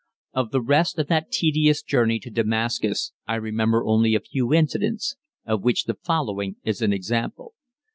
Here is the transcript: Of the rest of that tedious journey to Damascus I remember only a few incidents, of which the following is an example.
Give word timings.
Of 0.33 0.49
the 0.49 0.63
rest 0.63 0.97
of 0.97 1.05
that 1.09 1.29
tedious 1.29 1.83
journey 1.83 2.17
to 2.21 2.31
Damascus 2.31 3.11
I 3.27 3.35
remember 3.35 3.85
only 3.85 4.15
a 4.15 4.19
few 4.19 4.51
incidents, 4.51 5.15
of 5.45 5.61
which 5.61 5.83
the 5.83 5.93
following 5.93 6.55
is 6.63 6.81
an 6.81 6.91
example. 6.91 7.53